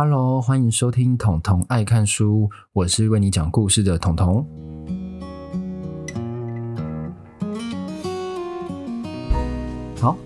[0.00, 4.46] Hello，欢迎收听彤彤爱看书，我是为你讲故事的彤彤。
[10.00, 10.16] 好，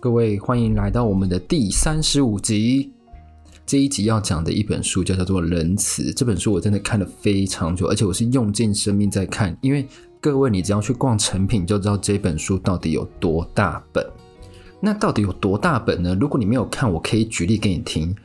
[0.00, 2.90] 各位欢迎来到我们的第三十五集。
[3.66, 6.04] 这一集要讲的一本书叫做《仁慈》。
[6.16, 9.54] 这本书我真的看了非常久，而且我是用尽生命在看。
[9.60, 9.86] 因为
[10.22, 14.02] 各位，你只要去逛成品，就知道这本书到底有多大本。
[14.80, 16.16] 那到底有多大本呢？
[16.18, 18.16] 如果你没有看，我可以举例给你听。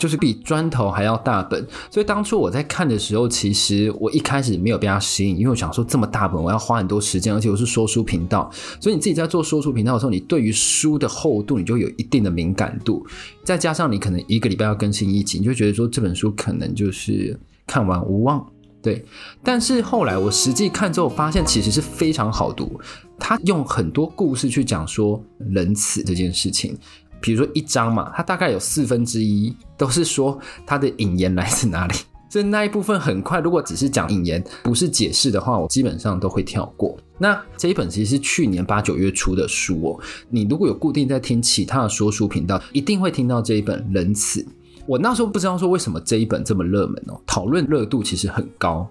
[0.00, 8.50] 就是比砖头还要大本，所以当初我在看的时候，其实我一开始没有被它吸引，因为我想说这么大本，我要花很多时间，而且我是说书频道，
[8.80, 13.06] 所以你自己在做说书频道的时候，你对于书的厚度，你就有一定的敏感度，
[13.44, 18.42] 再加上你可能一个礼拜要更新一集，你就觉得说这本书可能就是看完无望，
[18.80, 19.04] 对。
[19.44, 22.80] 但是后来我实际看之后，发现其实是非常好读，
[23.18, 26.74] 他用很多故事去讲说仁慈这件事情。
[27.20, 31.94] 比如说一章嘛，它大概有四分之一都是说它的引言来自哪里，
[32.30, 33.40] 所以那一部分很快。
[33.40, 36.96] 如果只是讲引言，不是解释的话，我基本上都会跳过。
[37.18, 40.00] 那这一本其实是去年八九月出的书哦。
[40.30, 44.40] 你如果有固定在听其他的说书频道，一定会听到这一本《仁慈》。
[44.86, 48.88] 我那时候不知道说为什么这一本这么热门哦，讨论热度其实很高。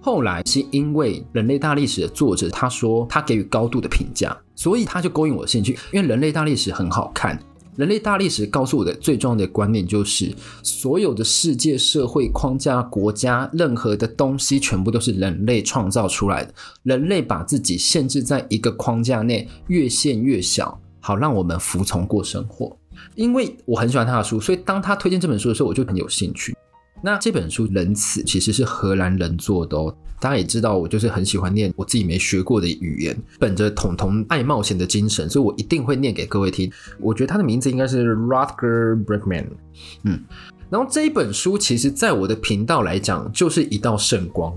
[0.00, 7.38] 后来是因为《人类大历史》的作者他说他给予高度的评价，所以他就勾引我的兴趣，因为《人类大历史》很好看。
[7.78, 10.34] 人类大历史告诉我的最重要的观念就是，
[10.64, 16.52] 所有的世界、社会框架、国家，任何的东西，全部都是人类创造出来的。
[16.82, 22.76] 人类把自己限制在一个框架内，越限越小，好让我们服从过生活。
[23.14, 26.56] 因为我很喜欢他的书，所以当他推荐这本书的时候，我就很有兴趣。
[27.02, 29.94] 那这本书《仁慈》其实是荷兰人做的哦。
[30.20, 36.68] 大家也知道，我就是很喜欢念我自己没学过的语言，本着统统爱冒险的精神，所以我一定会念给各位听。
[36.98, 39.46] 我觉得他的名字应该是 Rutger Bregman。
[40.02, 40.20] 嗯，
[40.68, 44.52] 然后这一本书其实在我的频道来讲就是一道圣光，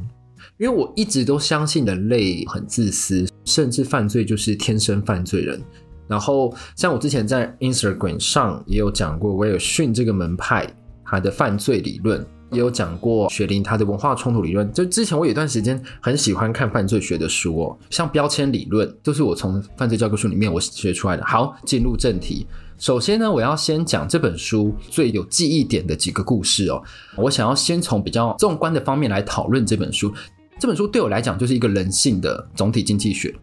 [0.57, 5.61] 因为我一直都相信人类很自私，甚至犯罪就是天生犯罪人。
[6.07, 10.67] 然后像我之前在 Instagram 上也有讲过，威尔逊这个门派。
[11.11, 14.71] 他的犯罪理论也有讲过，雪梨他的文化冲突理论。
[14.71, 21.25] 就之前我有一段时间很喜欢看犯罪学的书哦，像标签理论都是我从犯罪教科书里面我学出来的。
[21.25, 22.47] 好，进入正题。
[22.77, 26.81] 首先呢，我要先讲这本书最有记忆点的几个故事哦。
[27.17, 30.11] 我想要先从比较纵观的方面来讨论这本书。
[30.59, 33.35] 这本书对我来讲就是一个人性的总体经济学，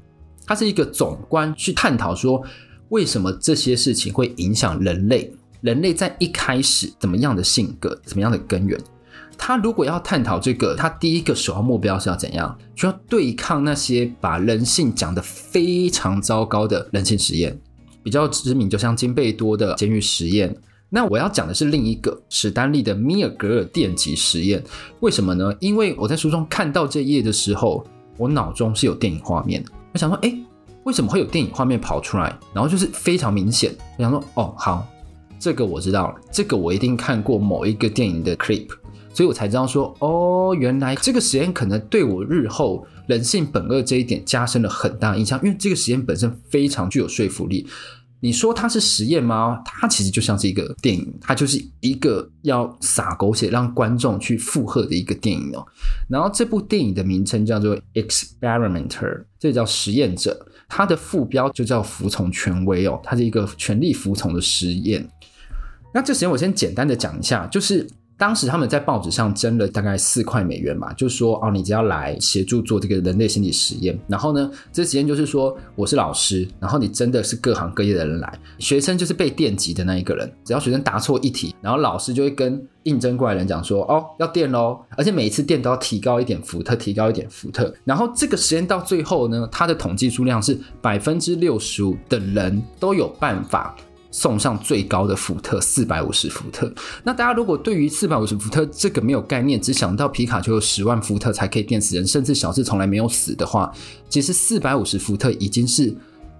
[0.46, 2.42] 它是一个总观去探讨说
[2.88, 5.32] 为什么这些事情会影响人类。
[5.60, 8.78] 人类在一开始怎么样的性格，怎么样的根源？
[9.36, 12.58] 他如果要探讨这个，他第一个首要目标是要怎样？
[12.74, 17.56] 就要对抗那些把人性讲得非常糟糕的人性实验。
[18.02, 20.56] 比较知名，就像金贝多的监狱实验。
[20.88, 24.62] 那我要讲的是另一个史丹利的米尔格尔电极实验。
[25.00, 25.54] 为什么呢？
[25.60, 27.86] 因为我在书中看到这页的时候，
[28.16, 29.62] 我脑中是有电影画面。
[29.92, 30.36] 我想说，诶，
[30.84, 32.36] 为什么会有电影画面跑出来？
[32.54, 33.72] 然后就是非常明显。
[33.98, 34.86] 我想说，哦，好。
[35.38, 38.68] 这个我知道，这个我一定看过某一个电影的 clip，
[39.12, 47.66] 所以我才知道说，哦，原来这个实验可能对我日后人性本恶这一点加深了很大印象，因为这个实验本身非常具有说服力。
[48.20, 49.62] 你说它是实验吗？
[49.64, 55.64] 它其实就像是一个电影，它就是一个要撒狗血让观众去附和的一个电影哦。
[56.08, 60.46] 然后这部电影的名称叫做 Experimenter，这叫实验者。
[60.68, 65.08] 它的副标就叫服从权威哦，它是一个权力服从的实验。
[65.98, 67.84] 那这实验我先简单的讲一下，就是。
[68.20, 73.96] 当时他们在报纸上征了大概四块美元吧，就是说哦，你只要来协助做这个人类心理实验。
[74.08, 80.28] 然后呢，这实验就是说我是老师，然后你真的是各行各业的人来，学生就是被电击的那一个人。
[80.44, 87.72] 只要学生答错一题，然后老师就会跟应征过来人讲说哦，要电喽，而且每一次电都要提高一点伏特，提高一点伏特。
[87.84, 93.76] 然后这个实验到最后呢，它的统计数量是百分之六十五的人都有办法。
[94.18, 96.68] 送上最高的伏特四百五十伏特。
[97.04, 103.72] 那大家如果对于四百五十伏特这个没有概念，只想到皮卡丘有十万伏特才可以电死人，甚至小智从来没有死的话，
[104.08, 105.94] 其实四百五十伏特已经是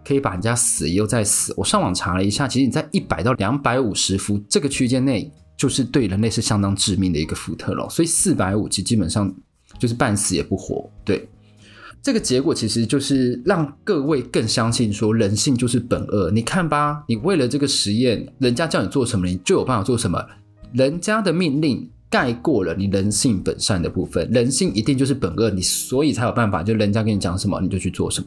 [0.05, 1.55] 可以把人家死又再死。
[1.57, 7.89] 我上网查了一下，其实你在一百到两百五十伏这个区间内，就是对人类是相当致命的一个伏特了。
[7.89, 9.33] 所以四百五其实基本上
[9.79, 11.29] 就是半死也不活，对。
[12.01, 16.31] 这个结果其实就是让各位更相信说人性就是本恶。
[16.31, 20.25] 你看吧，你为了这个实验，人家叫你做什么，你就有办法做什么。
[20.73, 28.27] 人家的命令盖过了你人性本善的部分，人性一定就是本恶，你所以才有办法，就人家跟你讲什么你就去做什么。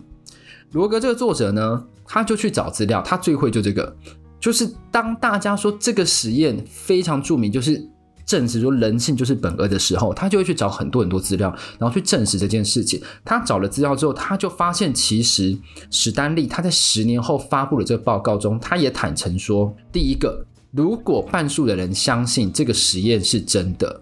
[0.73, 3.95] 罗格这个作者呢，他就去找资料，他最会就这个，
[4.39, 7.81] 就是当大家说这个实验非常著名，就是
[8.25, 13.01] 证实说人性就是本恶的时候，他就会去找很多很多资料，然后去证实这件事情。
[13.23, 15.57] 他找了资料之后，他就发现其实
[15.89, 24.01] 史丹利他在十年后发布的这个报告中，他也坦诚说，第一个，如果半数的人相信这个实验是真的。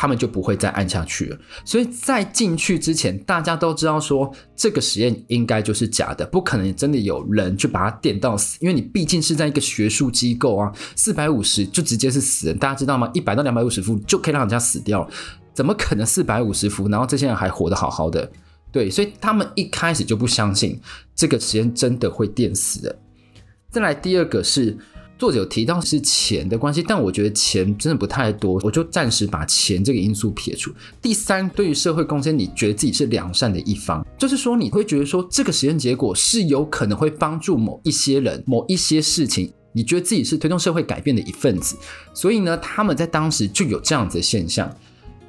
[0.00, 1.38] 他们就不会再按下去了。
[1.62, 13.10] 所以在进去之前，大家都知道说这个实验应该就是假的，不可能真的有人去把它电到死，因为你毕竟是在一个学术机构啊，四百五十就直接是死人，大家知道吗？
[13.12, 15.06] 一百到两百五十伏就可以让人家死掉，
[15.52, 18.32] 怎么可能四百五十伏，然后这些人还活得好好的？
[18.72, 20.80] 对，所以他们一开始就不相信
[21.14, 22.98] 这个实验真的会电死的。
[23.70, 24.78] 再来第二个是。
[25.20, 30.72] 作者有提到是钱的关系，但我觉得钱真的不太多，我就暂时把钱这个因素撇除。
[31.02, 41.76] 第三，对于社会贡献，你觉得自己是良善的一方，就是说你会觉得说这个实验结果是有可能会帮助某一些人、某一些事情，你觉得自己是推动社会改变的一份子，
[42.14, 44.74] 所以呢，他们在当时就有这样子的现象，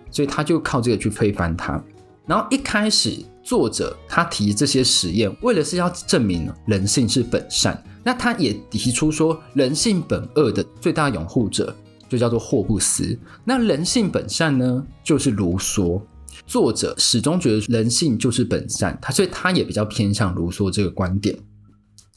[0.10, 1.84] 所以他就靠这个去推翻它。
[2.26, 7.84] 然后一开始作者他提这些实验，为了是要证明人性是本善。
[8.04, 11.76] 那他也提出说，人性本恶的最大拥护者
[12.10, 13.18] 就叫做霍布斯。
[13.44, 16.02] 那人性本善呢，就是卢梭。
[16.48, 21.38] 作者始终觉得人性就是本善，他所以他也比较偏向卢梭这个观点。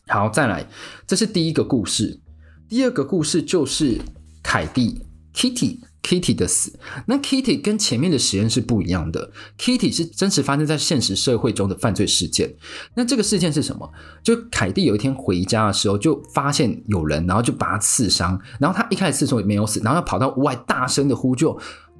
[0.06, 0.66] 好，再来，
[1.06, 2.20] 这是第一个故事。
[2.68, 3.98] 第二个故事就是
[4.42, 5.02] 凯蒂
[5.34, 5.80] Kitty。
[6.04, 9.30] Kitty 的死，那 Kitty 跟前面的实验是不一样的。
[9.58, 12.54] Kitty 是真实发生在现实社会中的犯罪事件。
[12.94, 13.90] 那这个事件是什么？
[14.22, 18.38] 就凯蒂有一天回家的时候，就发现有人，然后就把他刺伤。
[18.60, 21.48] 然后他一开始刺中也没有死，然后他跑到屋外大声的呼救：“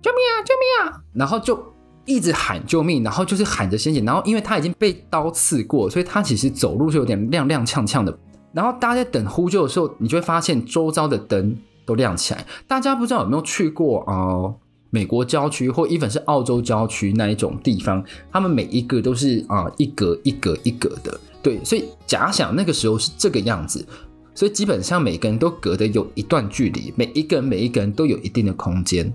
[0.02, 0.36] 救命啊！
[0.44, 1.58] 救命啊！”然后就
[2.04, 4.02] 一直喊救命，然后就是喊着鲜血。
[4.02, 8.18] 然后因为他已经被刀刺过，所以他其实走路是有点踉踉跄跄的。
[8.52, 11.56] 然后大家在等呼救的时候，你就会发现周遭的灯。
[11.84, 14.54] 都亮起来，大家不知道有没有去过啊、
[14.90, 23.86] 美国郊区或 even 是澳洲郊区那一种地方，他们每一个都是啊、一格一格一格的，对，所以假想那个时候是这个样子，
[24.34, 29.12] 所以基本上每个人都隔的有一段距离，每一个人每一个人都有一定的空间。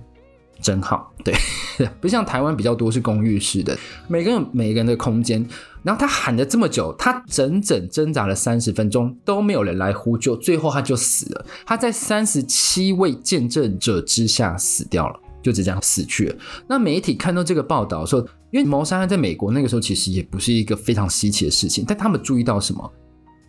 [0.61, 1.33] 真好， 对，
[2.01, 3.77] 不像台湾比较多是公寓式的，
[4.07, 5.45] 每个人每个人的空间。
[5.81, 11.45] 然后他喊了这么久，他整整挣扎了三十分钟都没有人来呼救，最后他就死了。
[11.65, 16.35] 他在三十七位见证者之下死掉了，就这样死去了。
[16.67, 18.19] 那媒体看到这个报道说，
[18.51, 22.91] 因为谋杀案在美国那个时候其实也不是一个非常稀奇的事情，但他们注意到什么？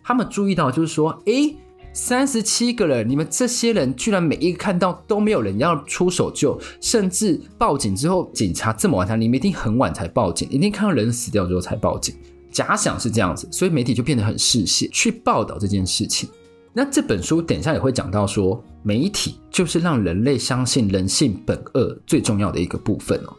[0.01, 1.55] 他们注意到就是说，诶。
[1.93, 12.15] 三十七个人，你们这些人居然每一个看到都没有人要出手救，甚至报警之后，警察这么晚才，你们一定很晚才报警，一定看到人死掉之后才报警。
[12.49, 16.29] 假想是这样子，所以媒体就变得很嗜血去报道这件事情。
[16.73, 23.33] 那这本书等一下也会讲到说，媒体就是让人类相信人性本恶最重要的一个部分哦。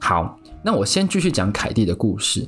[0.00, 2.46] 好，那我先继续讲凯蒂的故事。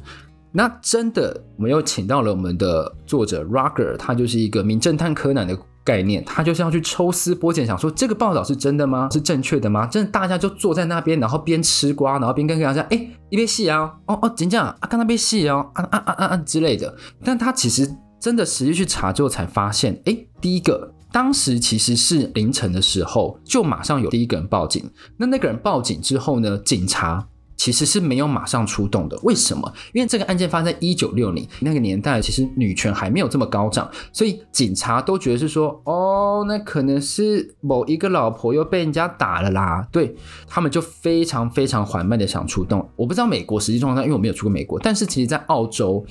[0.52, 9.08] 那真的，我们又请到了我们的作者 Roger，他就是一个名侦探柯南的概念，他就是要去抽丝剥茧，想说这个报道是真的吗？
[9.12, 9.87] 是正确的吗？
[9.87, 16.93] 真的，大家就坐在那边，然后边吃瓜，然后边跟大家讲，哎，一边戏啊，哦哦，真假啊，看那边戏哦，啊啊啊啊啊之类的。
[17.25, 17.88] 但他其实
[18.20, 24.91] 真的实际去查之后才发现，哎，第一个，当时其实是凌晨的时候，就马上有第一个人报警。
[25.17, 27.25] 那那个人报警之后呢，警察。
[27.61, 29.71] 其实是没有马上出动的，为什么？
[29.93, 42.88] 因为这个案件发生在一九六零那个年代，其实女权还没有这么高涨，所以警察都觉得是说，哦，那可能是某一个老婆又被人家打了啦，对，他们就非常非常缓慢的想出动。
[42.97, 46.02] 我不知道美国实际状况，因为我没有去过美国，但是其实在澳洲，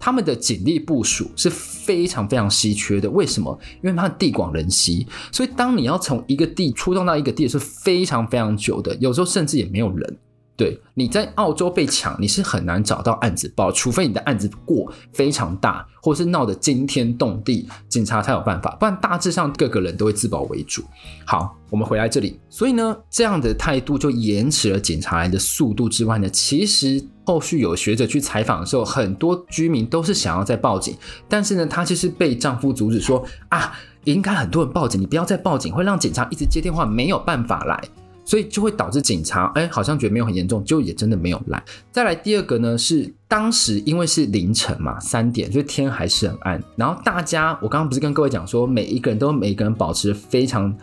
[0.00, 3.08] 他们的警力部署是非常非常稀缺的。
[3.10, 3.56] 为什么？
[3.80, 10.18] 因为它地广人稀，所以当你要从一个地出动到一个地是非常非常久的，有时候甚至也没有人。
[10.56, 20.82] 对，你在澳洲被抢，你是很难找到案子报，除非你的案子过非常大，或是闹得惊天动地，警察才有办法，不然大致上各个人都会自保为主。
[21.26, 30.96] 好，我们回来这里，所以呢，这样的态度就延迟了警察来的速度之外呢，其实后续有学者去采访的时候，很多居民都是想要再报警，
[31.28, 37.78] 但是呢，她就是被丈夫阻止说啊，应该很多人报警，你不要再报警，会让警察一直接电话，没有办法来。
[38.26, 41.62] 所以就会导致警察，哎，好像觉得没有很严重，就也真的没有来。
[41.92, 46.62] 再来第二个呢，是当时因为是凌晨嘛，三点，所以天还是很暗。
[46.76, 50.76] 然后大家，我刚刚不是跟各位讲说，每一个人都每一个人保持非常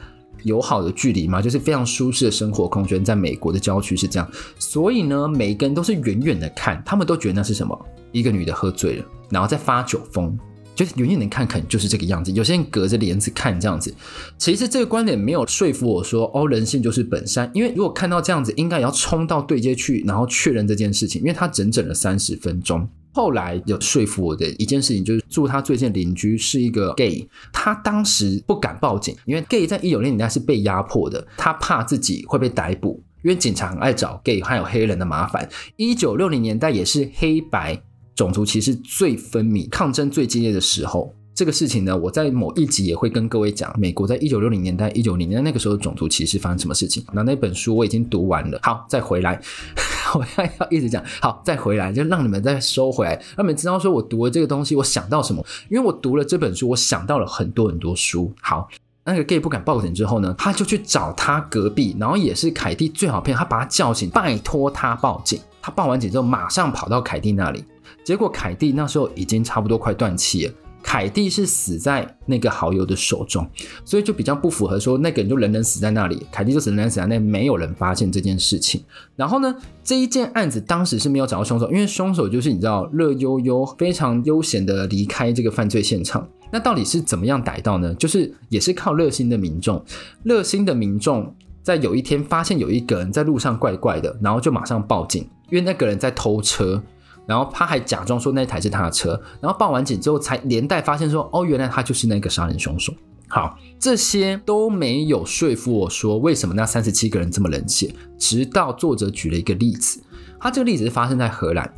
[0.43, 4.27] 友好的距离嘛，就是非常舒适的生活空间，在美国的郊区是这样。
[4.57, 7.77] 所以呢，每一个人都是远远的看，他们都觉得那是什么？
[8.13, 10.38] 一个女的喝醉了，然后在发酒疯。
[10.75, 12.32] 就是远远的看，可能就是这个样子。
[12.32, 13.94] 有些人隔着帘子看这样子，
[14.38, 17.50] 其实这个观点没有说服我说，哦，人性就是本善。
[17.53, 21.22] 因为如果看到这样子，应该也要冲到对街去，然后确认这件事情。
[21.22, 22.88] 因为他整整了三十分钟。
[23.15, 35.48] 后来有说服我的一件事情，就是住他最近邻居是一个 gay，他当时不敢报警，因为 gay 在一九六零年代是被压迫的，他怕自己会被逮捕，因为警察很爱找 gay 还有黑人的麻烦。
[35.75, 37.84] 一九六零年代也是黑白
[38.15, 41.13] 种族歧视最分明、抗争最激烈的时候。
[41.36, 47.03] 这个事情呢，我在某一集也会跟各位讲，美国在一九六零年代、一九零年代那个时候种族歧视发生什么事情。
[47.12, 49.41] 那那本书我已经读完了，好，再回来，
[50.13, 55.43] 我要要一直讲，好，再回来，就让你们再收回来，让你们知道说我读了这个东西，我想到什么。
[55.72, 58.32] 因为我读了这本书，我想到了很多很多书。
[58.39, 58.70] 好，
[59.03, 65.39] 那个 gay 不敢报警之后呢，他就去找他隔壁，然后也是凯蒂最好骗，他把他叫醒，拜托他报警。
[65.63, 67.65] 他报完警之后，马上跑到凯蒂那里，
[68.03, 70.53] 结果凯蒂那时候已经差不多快断气了。
[70.86, 73.48] 凯蒂是死在那个好友的手中，
[73.86, 78.83] 所以就比较不符合说那个人就人人死在那里，凯蒂就人人死在那里，没有人发现这件事情。
[79.15, 86.27] 然后呢，这一件案子当时是没有找到凶手，因为凶手就是你知道乐悠悠非常悠闲的离开这个犯罪现场。
[86.51, 87.95] 那到底是怎么样逮到呢？
[87.95, 89.81] 就是也是靠热心的民众，
[90.24, 91.33] 热心的民众
[91.63, 96.83] 在有一天发现有一个人在路上怪怪的，然后就马上报警，因为那个人在偷车。
[97.25, 102.94] 然后他还假装说那台是他的车，然后报完警之后才连带发现说，哦，原来他就是那个杀人凶手。
[103.30, 107.92] 好，这些都没有说服我说为什么那三十七个人这么冷血。
[108.20, 110.03] 直到作者举了一个例子，
[110.39, 111.74] 他这个例子是发生在荷兰，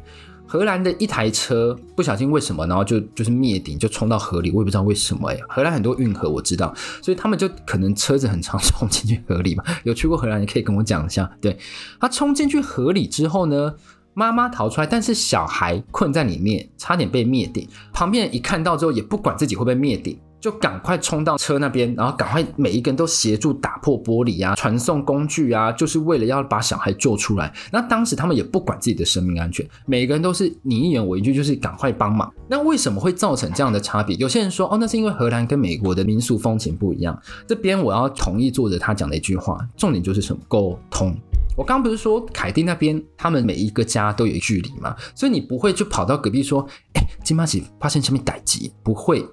[0.46, 5.38] 荷兰的一台车不小心为什么，然后就就是灭顶就冲到河里，我也不知道为什么哎。
[5.48, 9.64] 荷兰很多运河我知道，所以他们就可能车子很常冲进去河里嘛。
[9.84, 11.32] 有去过荷兰，你可以跟我讲一下。
[11.40, 11.58] 对，
[12.02, 13.76] 他冲进去河里之后呢？
[14.16, 17.68] 妈妈逃出来，但是小孩困在里面，差点被灭顶。
[17.94, 27.52] 旁边人一看到之后，也不管自己会被灭顶，就赶快冲到车那边，然后赶快每一个人都协助打破玻璃啊，传送工具啊，就是为了要把小孩救出来。
[27.72, 32.32] 那当时他们也不管自己的生命安全，每个人都是你一言我一句，就是赶快帮忙。
[32.48, 34.16] 那为什么会造成这样的差别？
[34.18, 37.20] 有些人说，哦，那是因为荷兰跟美国的民俗风情不一样。
[37.48, 40.40] 这边我要同意作者他讲的一句话，重点就是什么？
[40.48, 41.18] 沟通。
[41.58, 48.70] 我刚不是说凯蒂那边，他们每一个家都有距离嘛，所以你不会就跑到隔壁说，哎，金马喜发现什么代志？
[48.84, 49.26] 不会。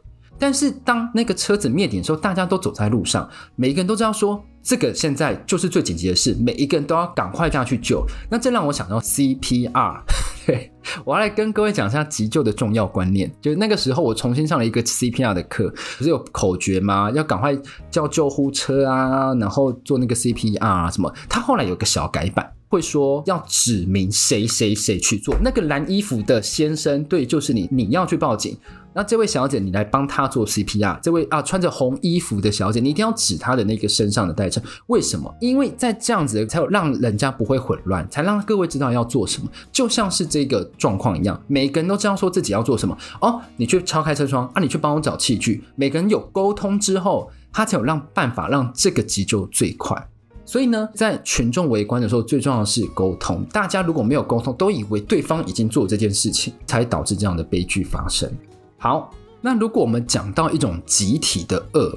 [0.42, 8.04] 但是当那个车子灭顶的时候，大家都走在路上，每一个人都知道说，这个现在就是最紧急的事，每一个人都要赶快这样去救。
[8.28, 10.00] 那这让我想到 CPR。
[10.44, 10.72] 对，
[11.04, 13.32] 我要来跟各位讲一下急救的重要观念。
[13.40, 17.08] 就那个时候，我重新上了一个 CPR 的课，不是有口诀吗？
[17.12, 17.56] 要赶快
[17.88, 21.14] 叫救护车啊，然后做那个 CPR 啊什么。
[21.28, 25.36] 他后来有个小改版，会说要指明谁谁谁去做。
[25.44, 28.56] 那个蓝衣服的先生，对，就是你，你要去报警。
[28.94, 30.98] 那这位小姐，你来帮她做 CPR。
[31.02, 34.62] 这位啊，穿着红衣服的小姐，你一定要指她的那个身上的代称。
[34.86, 35.34] 为什么？
[35.38, 39.46] 因为在这样子才有让人家不会混乱，才让各位知道要做什么。
[39.70, 42.96] 就像是这个状况一样，每个人都知道说自己要做什么。
[43.20, 45.62] 哦，你去敲开车窗啊，你去帮我找器具。
[45.76, 50.08] 每个人有沟通之后，他才有让办法让这个急救最快。
[50.44, 53.44] 所以呢，在群众围观的时候，最重要的是沟通。
[53.52, 58.30] 大家如果没有沟通，都以为对方已经做这件事情，才导致这样的悲剧发生。
[58.76, 61.96] 好，那如果我们讲到一种集体的恶，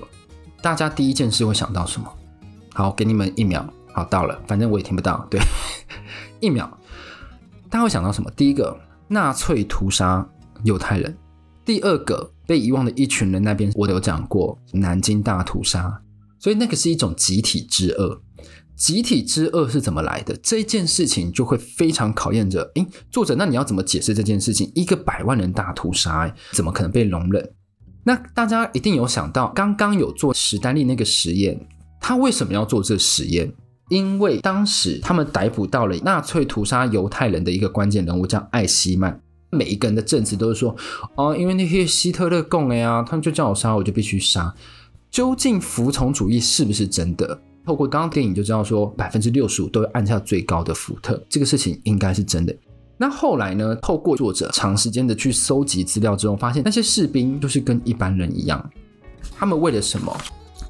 [0.61, 2.07] 大家第一件事会想到什么？
[2.73, 3.67] 好，给你们一秒。
[3.91, 5.25] 好，到了，反正我也听不到。
[5.29, 5.39] 对，
[6.39, 6.69] 一秒，
[7.69, 8.29] 大家会想到什么？
[8.35, 10.27] 第一个，纳粹屠杀
[10.63, 11.11] 犹太人；
[11.63, 13.41] 第二个，被遗忘的一群人。
[13.41, 16.01] 那边我有讲过，南京大屠杀。
[16.37, 18.21] 所以那个是一种集体之恶。
[18.75, 20.36] 集体之恶是怎么来的？
[20.44, 24.72] 这件事情就会非常考验着，诶，作者，那你要怎么解释这件事情？
[24.75, 27.51] 一个百万人大屠杀，怎么可能被容忍？
[28.03, 31.67] 那大家一定有想到，刚刚有做史丹利那个实验，
[32.00, 33.53] 他为什么要做这实验？
[33.89, 39.22] 因为当时他们逮捕到了纳粹屠杀犹太人的一个关键人物，叫艾希曼。
[39.51, 40.75] 每一个人的证词都是说，
[41.15, 44.53] 哦，因为那些希特勒供的呀，他们就叫我杀，我就必须杀。
[45.10, 47.39] 究竟服从主义是不是真的？
[47.65, 52.55] 透过刚刚电影就知道，说百分之六十五都会按下最高的福特，这个事情应该是真的。
[52.98, 53.75] 那后来呢？
[53.81, 58.72] 透过作者长时间的去搜集资料之后，发现那些士兵就是跟一般人一样，
[59.38, 60.15] 他们为了什么？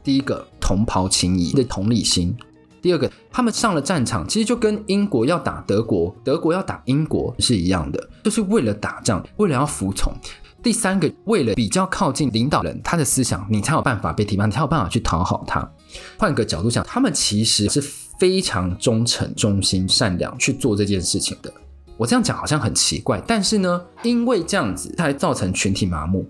[0.03, 2.33] 第一个，同袍情谊的同理心；
[2.81, 10.11] 第二个，他们上了战场，其实就跟英国要打德国，德国要打英国是一样的，就是为了打仗，为了要服从。
[10.63, 15.71] 第三个，为了比较靠近领导人，他的思想，你才有办法被提拔，你才有办法去讨好他。
[16.17, 17.81] 换个角度想，他们其实是
[18.19, 21.53] 非常忠诚、忠心、善良去做这件事情的。
[21.97, 26.25] 我这样讲好像很奇怪，但是呢，因为这样子才造成群体麻木。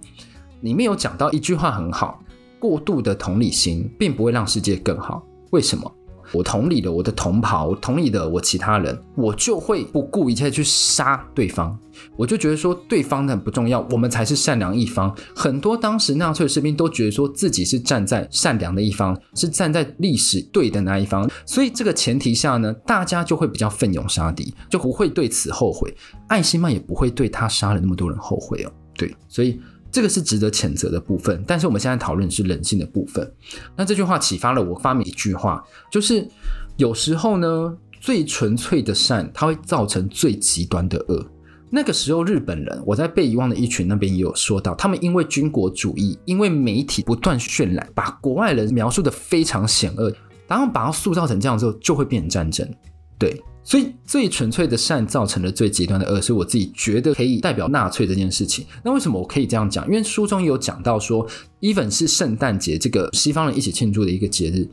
[0.62, 2.24] 里面有讲到一句话很好：
[2.60, 5.24] 过度的同理心并不会让世界更好。
[5.52, 5.92] 为什么？
[6.36, 11.78] 我同理了我的同袍，我同理了我其他人，我就会不顾一切去杀对方。
[12.18, 15.16] 我就觉得说对方很不重要，我们才是善良一方。
[15.34, 21.30] 很多当时纳粹士兵都觉得说自己是站在善良的一方，是站在历史对的那一方。
[21.46, 25.96] 所以这个前提下呢，大家就会比较奋勇杀敌，就不会对此后悔。
[26.28, 28.72] 艾希曼也不会对他杀了那么多人后悔哦。
[28.98, 29.60] 对，所以。
[29.96, 33.32] 这个是值得谴责的部分，但是我们现在讨论是人性的部分。
[33.78, 36.28] 那这句话启发了我发明一句话，就是
[36.76, 41.26] 有时候呢，最纯粹的善，它会造成最极端的恶。
[41.70, 50.14] 那个时候，日本人我在被遗忘的一群那边也有说到，他们因为军国主义，因为媒体不断渲染，把国外人描述得非常险恶，
[50.46, 52.70] 然后把它塑造成这样之后，就会变成战争。
[53.18, 53.42] 对。
[53.68, 58.64] 所以最纯粹的善造成了最极端的恶，是我自己觉得可以代表纳粹这件事情。
[58.84, 59.84] 那为什么我可以这样讲？
[59.88, 61.28] 因为书中有讲到说
[61.62, 64.70] ，even 是圣诞节这个西方人一起庆祝的一个节日，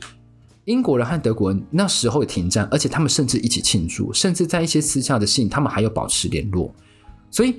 [0.67, 6.71] 英国人和德国人那时候也停战，而且他们甚至一起庆祝，甚至在一些私下的信，他们还有保持联络。
[7.31, 7.55] 所以，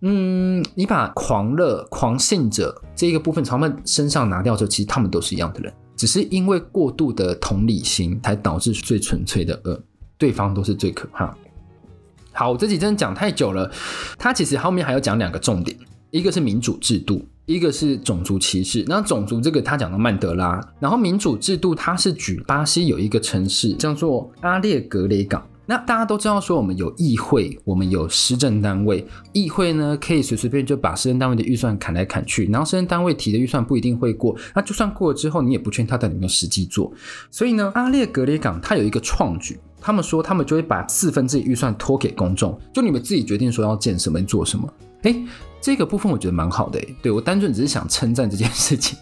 [0.00, 9.80] 嗯，你把狂热、狂信者这一个部分从他们身上拿掉之后，其实他们都是一样的人，只是因为过度的同理心，才导致最纯粹的恶。
[10.18, 11.36] 对方都是最可怕。
[12.32, 13.70] 好，我这集真的讲太久了。
[14.18, 15.76] 他其实后面还有讲两个重点，
[16.10, 18.84] 一个是民主制度，一个是种族歧视。
[18.86, 25.46] 那种族这个他讲到曼德拉，然后民主制度他是举巴西有一个城市叫做阿列格雷港。
[25.68, 36.92] 那大家都知道说我们有议会，我们有施政单位，议会呢可以随随便便就把施政单位的预算砍来砍去，然后施政单位提的预算不一定会过，那就算过了之后，你也不确定他到底有没有实际做。
[37.32, 39.58] 所以呢，阿列格雷港它有一个创举。
[39.86, 44.68] 他们说，他们就会把四分之一预算托给公众，就你们自己决定说要建什么、做什么。
[45.02, 45.14] 哎，
[45.60, 46.80] 这个部分我觉得蛮好的。
[46.80, 48.98] 诶，对，我单纯只是想称赞这件事情。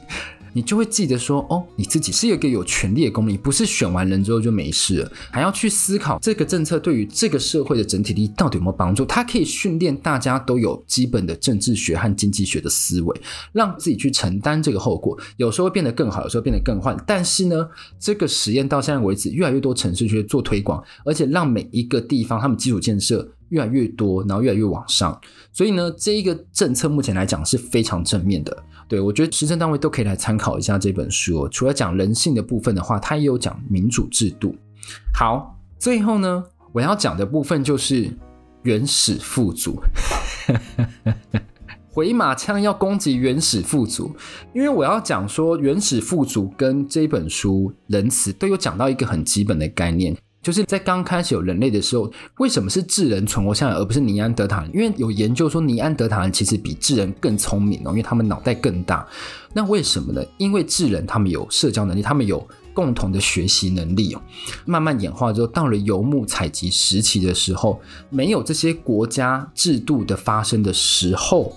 [0.54, 9.04] 你就会记得说，哦，你自己是一个有权力的公民，不是选完人之后就没事了，还要去思考这个政策对于这个社会的整体利益到底有没有帮助。
[9.04, 13.20] 它可以训练大家都有基本的政治学和经济学的思维，
[13.52, 15.18] 让自己去承担这个后果。
[15.36, 16.96] 有时候会变得更好，有时候变得更坏。
[17.06, 25.18] 但是呢，这个实验到现在为止，越来越多城市去做推广，而且让每一个地方他们基础建设越来越多，然后越来越往上。
[25.52, 28.64] 所以呢，这一个政策目前来讲是非常正面的。
[28.88, 31.48] 对，我觉得施政单位都可以来参考一下这本书。
[31.48, 34.56] 除了讲人性的部分的话，它也有讲民主制度。
[35.14, 38.10] 好，最后呢，我要讲的部分就是
[38.64, 39.80] 原始富族。
[41.94, 44.16] 回马枪要攻击原始富族，
[44.52, 50.16] 因为我要讲说，原始富族跟这本书《仁慈》都有讲到一个很基本的概念。
[50.44, 54.70] 就是在刚开始有人类的时候，为什么是智人存活下来，而不是尼安德塔人？
[54.74, 59.08] 因为有研究说，尼安德塔人其实比智人更聪明哦，因为他们脑袋更大。
[59.54, 60.22] 那为什么呢？
[60.36, 64.20] 因为智人他们有社交能力，他们有共同的学习能力哦。
[64.66, 67.80] 慢慢演化之后，到了游牧采集时期的时候，
[68.10, 71.56] 没有这些国家制度的发生的时候，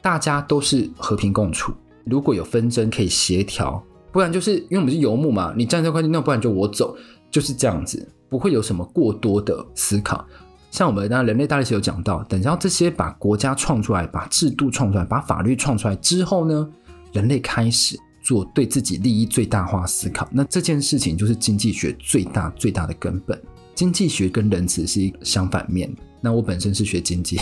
[0.00, 1.74] 大家都是和平共处。
[2.04, 6.96] 如果有纷争，可以协调，不然就是因为我们是游牧嘛，你站这块地，那不然就我走，
[7.28, 8.08] 就是这样子。
[8.30, 10.24] 不会有什么过多的思考，
[10.70, 16.70] 像我们那人类大历史有讲到，等到这些把国家创出来、把制度创出来、把法律创出来之后呢，
[17.12, 20.28] 人类开始做对自己利益最大化思考。
[20.30, 23.38] 那这件事情就是经济学最大最大的根本。
[23.74, 25.92] 经济学跟仁慈是一个相反面。
[26.20, 27.38] 那我本身是学经济。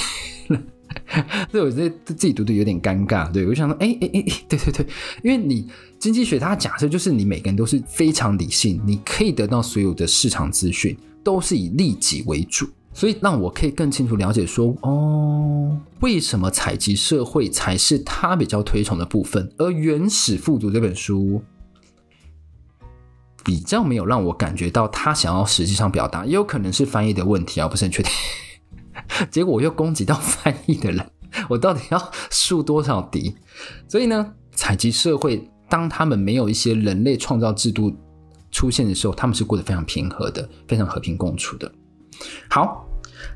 [1.50, 4.86] 所以我觉得自己读的有点尴尬，对，我就想说，哎哎哎，对对对，
[5.22, 21.42] 因为你经济学它假设就是你每个人都是非常理性，你可以得到所有的市场资讯都是以利己为主，所以让我可以更清楚了解说，哦，为什么采集社会才是他比较推崇的部分，而《原始富族》这本书
[23.44, 28.10] 比较没有让我感觉到他想要实际上表达，也有可能是翻译的问题啊，不是很确定。
[29.30, 31.10] 结果我又攻击到翻译的人，
[31.48, 33.34] 我到底要树多少敌？
[33.88, 37.94] 所以呢，采集社会当他们没有一些人类创造制度
[38.50, 41.70] 出现的时候，他们是过得非常平和的，非常和平共处的。
[42.48, 42.88] 好，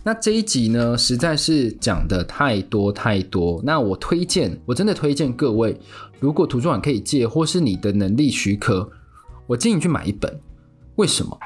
[0.02, 3.60] 那这一集呢，实在是讲的太多太多。
[3.64, 5.78] 那我推荐，我真的推荐各位，
[6.18, 8.90] 如果图书馆可以借，或是你的能力许可，
[9.46, 10.40] 我建议你去买一本。
[10.96, 11.38] 为什么？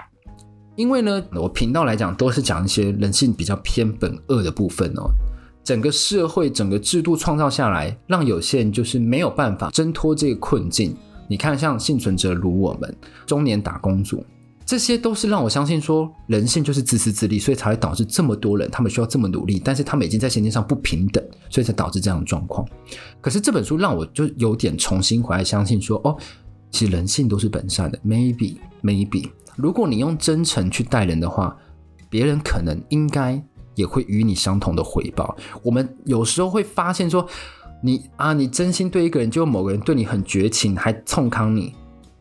[0.76, 5.10] 因为呢，我频道来讲都是讲一些人性比较偏本恶的部分哦。
[5.64, 10.94] 整个社会、整个制度创造下来，让有些人就是没有办法挣脱这个困境。
[11.28, 14.24] 你看，像幸存者如我们中年打工族，
[14.64, 22.64] 这些都是让我相信说，人性就是自私自利，所以才会导致这么多人他们需要这么努力，但是他们已经在先天上不平等，所以才导致这样的状况。
[23.20, 26.16] 可是这本书让我就有点重新回来相信说，哦，
[26.70, 27.98] 其实人性都是本善的。
[28.06, 31.56] Maybe maybe，如果你用真诚去待人的话，
[32.08, 33.42] 别人可能应该
[33.74, 35.36] 也会与你相同的回报。
[35.62, 37.26] 我们有时候会发现说，
[37.82, 41.74] 你啊，你真心对一个人，就某个人对你很绝情，还冲康你。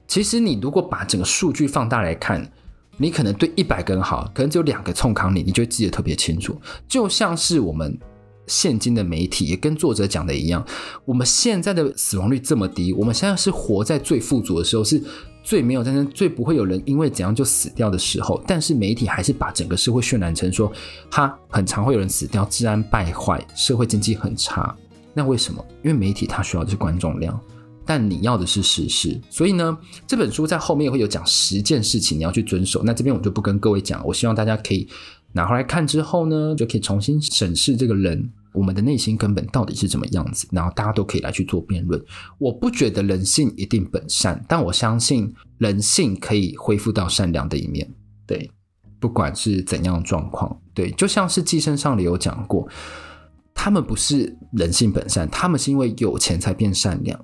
[0.07, 2.51] 其实你如果把整个数据放大来看，
[2.97, 6.59] 你可能对一百个人好，可能只有两个冲康你，你就记得特别清楚。
[6.87, 7.99] 就像是我们
[8.47, 10.65] 现今的媒体也跟作者讲的一样，
[11.05, 15.01] 我们现在的死亡率这么低，我们现在是活在最富足的时候，是
[15.45, 18.43] 最没有战争、最不会有人因为怎样就死掉的时候。
[18.47, 20.69] 但是媒体还是把整个社会渲染成说，
[21.11, 24.75] 哈，很常会有人死掉，治安败坏，社会经济很差。
[25.13, 25.63] 那为什么？
[25.83, 27.39] 因为媒体它需要的是观众量。
[27.87, 29.77] 但你要的是事实，所以呢，
[30.07, 32.81] 这本书在后面会有讲十件事情你要去遵守。
[32.83, 34.87] 那这边我就不跟各位讲，我希望大家可以
[35.33, 42.01] 拿回来看之后呢，就可以重新审视这个人，我们的内心根本到底是怎么样子，然后大家都可以来去做辩论。
[42.37, 47.87] 我不觉得人性一定本善，但我相信人性可以恢复到善良的一面。
[48.25, 48.49] 对，
[48.99, 52.67] 不管是怎样状况，对，就像是寄生上里有讲过，
[53.53, 57.19] 他们不是人性本善，他们是因为有钱才变善良。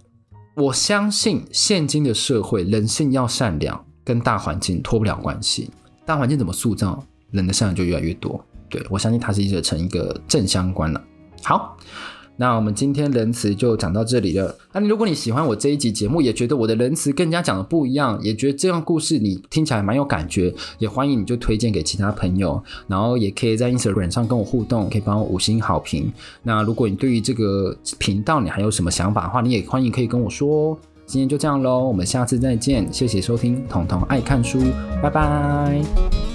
[0.55, 5.71] 我相信现今的社会，人性要善良，跟大环境脱不了关系。
[6.05, 8.43] 大环境怎么塑造，人的善良就越来越多。
[8.69, 11.01] 对，我相信它是一个成一个正相关了。
[11.43, 11.77] 好。
[12.37, 14.57] 那我们今天仁慈就讲到这里了。
[14.73, 26.11] 那如果你喜欢我这一集节目，也觉得我的仁慈跟人家讲的不一样，也觉得这样故事你听起来蛮有感觉，也欢迎你就推荐给其他朋友，然后也可以在 Instagram 上跟我互动，可以帮我五星好评。
[26.41, 30.75] 那如果你对于这个频道你还有什么想法的话，你也欢迎可以跟我说。
[31.05, 34.59] 今天就这样喽，我们下次再见，谢谢收听，彤彤爱看书，
[35.03, 36.30] 拜拜。